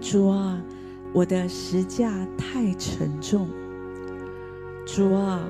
[0.00, 0.58] 主啊，
[1.12, 3.50] 我的十架太沉重。
[4.86, 5.46] 主啊，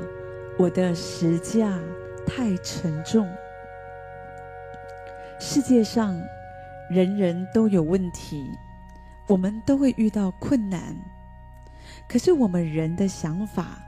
[0.58, 1.78] 我的十架
[2.26, 3.28] 太沉重。
[5.38, 6.20] 世界上
[6.90, 8.50] 人人都有问题，
[9.28, 10.96] 我们都会遇到困难。
[12.08, 13.80] 可是我们人的想法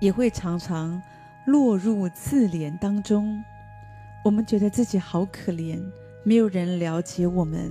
[0.00, 1.00] 也会常常
[1.44, 3.44] 落入自怜当中。
[4.24, 5.78] 我们觉得自己好可怜，
[6.24, 7.70] 没有人了解我们，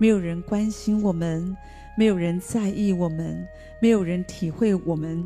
[0.00, 1.54] 没有人关心我们，
[1.94, 3.46] 没有人在意我们，
[3.82, 5.22] 没有人体会我们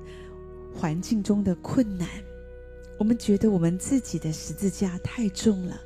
[0.75, 2.09] 环境中的困难。
[2.99, 5.81] 我们觉得我们自己的十字架太重了。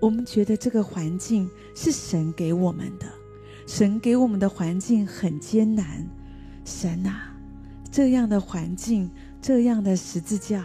[0.00, 3.06] 我们觉得这个环境是神给我们的，
[3.66, 6.08] 神给我们的环境很艰难。
[6.64, 7.36] 神啊，
[7.90, 9.10] 这样的环境，
[9.42, 10.64] 这样的十字架，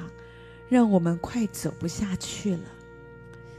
[0.70, 2.64] 让我们快走不下去了。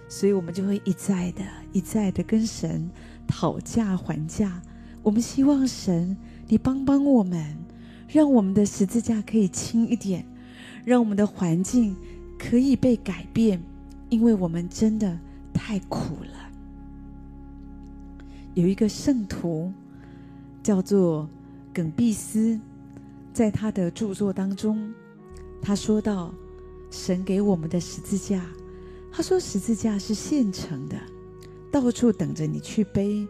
[0.08, 1.42] 所以，我们就会一再的、
[1.74, 2.90] 一再的跟神
[3.28, 4.60] 讨价还价。
[5.04, 6.16] 我们希望神，
[6.48, 7.56] 你帮帮我们，
[8.08, 10.26] 让我们的十字架可以轻一点，
[10.84, 11.94] 让我们的环境
[12.36, 13.62] 可以被改变，
[14.08, 15.16] 因为我们真的。
[15.60, 16.50] 太苦了。
[18.54, 19.70] 有一个圣徒
[20.62, 21.28] 叫做
[21.74, 22.58] 耿必斯，
[23.34, 24.94] 在他的著作当中，
[25.60, 26.32] 他说到
[26.90, 28.46] 神给我们的十字架，
[29.12, 30.96] 他说十字架是现成的，
[31.70, 33.26] 到处等着你去背。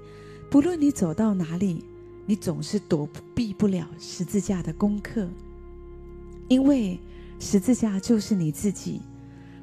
[0.50, 1.84] 不论你走到哪里，
[2.26, 5.28] 你总是躲避不了十字架的功课，
[6.48, 6.98] 因为
[7.38, 9.00] 十字架就是你自己。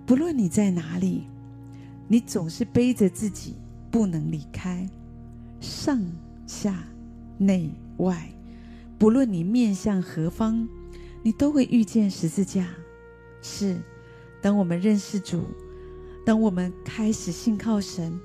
[0.06, 1.24] 不论你在哪里。
[2.08, 3.56] 你总是背着自己
[3.90, 4.88] 不能离开，
[5.60, 6.00] 上
[6.46, 6.84] 下
[7.40, 8.32] 内外，
[9.00, 10.70] 不论你面向何方，
[11.24, 12.68] 你都会遇见十字架。
[13.42, 13.82] 是，
[14.40, 15.46] 当我们认识主，
[16.24, 18.20] 当我们开始信靠神，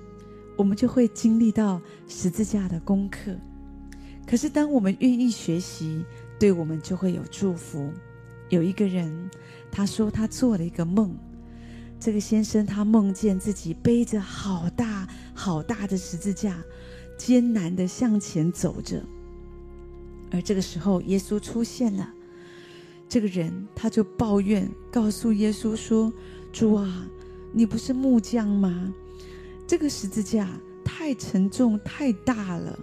[0.61, 3.34] 我们就会经历到十字架的功课。
[4.27, 6.05] 可是，当我们愿意学习，
[6.39, 7.91] 对我们就会有祝福。
[8.50, 9.31] 有一个人，
[9.72, 11.16] 他说他做了一个梦。
[11.99, 16.62] 这个先生他梦见自己背着好大好大的十字架，
[17.16, 19.03] 艰难的向前走着。
[20.31, 22.06] 而这个时候，耶稣出现了。
[23.09, 26.12] 这个人他就抱怨，告诉耶稣说
[26.53, 27.09] ：“主啊，
[27.50, 28.93] 你不是木匠吗？
[29.70, 30.48] 这个十字架
[30.84, 32.76] 太沉重太大了，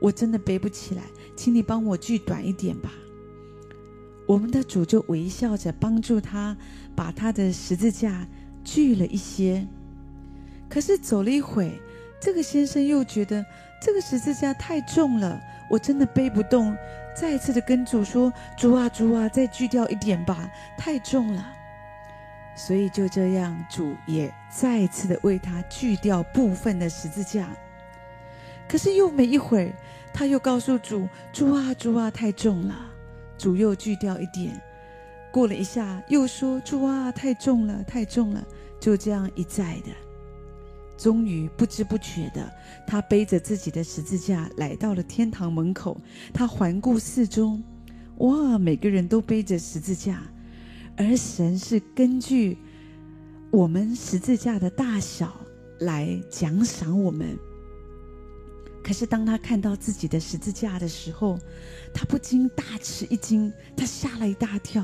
[0.00, 1.02] 我真的背不起来，
[1.36, 2.90] 请你帮我锯短一点吧。”
[4.26, 6.56] 我们的主就微笑着帮助他，
[6.96, 8.26] 把他的十字架。
[8.64, 9.66] 锯了一些，
[10.70, 11.78] 可是走了一会，
[12.18, 13.44] 这个先生又觉得
[13.84, 15.38] 这个十字架太重了，
[15.68, 16.74] 我真的背不动。
[17.14, 21.44] 再次的跟主说：“主啊，主啊，再锯掉一点吧，太重了。”
[22.54, 27.48] 所以就这样，主也再次的为他锯掉部分的十字架。
[28.68, 29.72] 可是又没一会儿，
[30.12, 32.74] 他又告诉主：“主啊，主啊，太重了。”
[33.36, 34.52] 主又锯掉一点。
[35.32, 38.44] 过了一下，又说：“主啊，太重了，太重了。”
[38.78, 39.90] 就这样一再的，
[40.98, 42.52] 终于不知不觉的，
[42.86, 45.96] 他背着自己的十字架来到了天堂门口。
[46.34, 47.58] 他环顾四周，
[48.18, 50.22] 哇，每个人都背着十字架，
[50.96, 52.58] 而神是根据
[53.50, 55.34] 我们十字架的大小
[55.80, 57.38] 来奖赏我们。
[58.82, 61.38] 可是当他看到自己的十字架的时候，
[61.94, 64.82] 他不禁大吃一惊，他吓了一大跳。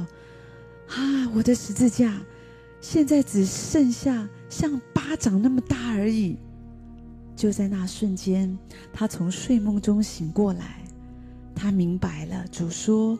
[0.88, 1.28] 啊！
[1.34, 2.18] 我的十字架
[2.80, 6.36] 现在只剩下像巴掌那么大而已。
[7.36, 8.56] 就在那瞬间，
[8.92, 10.82] 他从睡梦中醒过来，
[11.54, 12.44] 他明白了。
[12.50, 13.18] 主说：“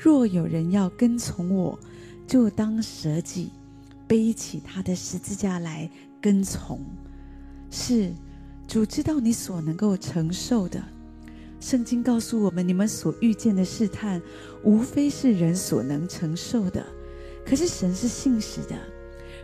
[0.00, 1.78] 若有人要跟从我，
[2.30, 3.50] 就当舍己，
[4.06, 6.80] 背起他的十字架来跟从。”
[7.72, 8.12] 是，
[8.68, 10.80] 主知道你所能够承受的。
[11.58, 14.22] 圣经告诉我们：你们所遇见的试探，
[14.62, 16.86] 无非是人所能承受的。
[17.44, 18.78] 可是神是信实的，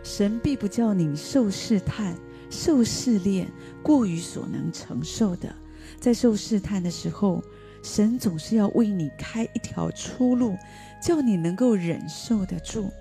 [0.01, 2.17] 神必不叫你受试探、
[2.49, 3.51] 受试炼
[3.83, 5.53] 过于所能承受的。
[5.99, 7.43] 在受试探的时候，
[7.87, 10.57] 神总是要为你开一条出路，
[11.01, 12.91] 叫你能够忍受得住。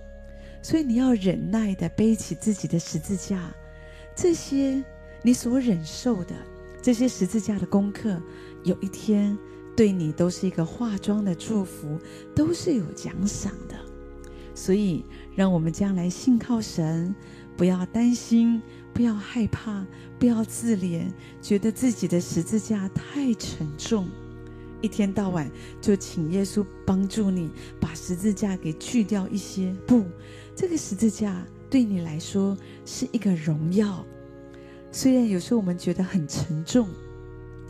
[0.62, 3.52] 所以你要忍耐的背起自己的十字架，
[4.14, 4.82] 这些
[5.22, 6.34] 你所忍受的
[6.80, 8.20] 这些十字架的功课，
[8.62, 9.36] 有一天
[9.76, 11.98] 对你都是一个化妆的祝福，
[12.34, 13.74] 都是有奖赏的。
[14.54, 15.04] 所以，
[15.34, 17.14] 让我们将来信靠神，
[17.56, 18.62] 不要担心，
[18.94, 19.84] 不要害怕，
[20.18, 21.06] 不要自怜，
[21.42, 24.08] 觉得自己的十字架太沉重，
[24.81, 25.50] 一天到晚
[25.81, 27.50] 就请耶稣帮助你
[27.81, 29.75] 把十字架给去掉一些。
[29.87, 30.05] 不，
[30.55, 34.05] 这个十字架对你来说是一个荣耀。
[34.93, 36.88] 虽然有时候我们觉得很沉重，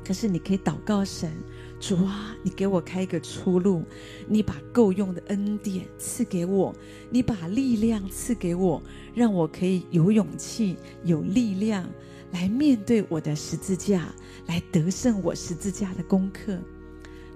[0.05, 1.33] 可是你可以祷告神
[1.81, 3.83] 主啊，你给我开一个出路，
[4.29, 6.75] 你把够用的恩典赐给我，
[7.11, 8.83] 你把力量赐给我，
[9.15, 11.89] 让我可以有勇气、有力量
[12.33, 14.15] 来面对我的十字架，
[14.47, 16.59] 来得胜我十字架的功课。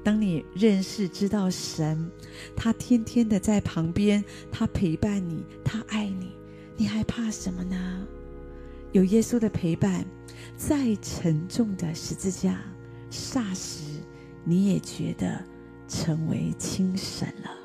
[0.03, 2.11] 当你认识、知道神，
[2.57, 6.33] 他天天的在旁边，他陪伴你，他爱你，
[6.77, 8.07] 你还怕什么呢？
[8.93, 10.05] 有耶稣的陪伴，
[10.57, 12.61] 再沉重的十字架，
[13.11, 13.85] 霎时
[14.43, 15.45] 你也觉得
[15.87, 17.60] 成为轻神了。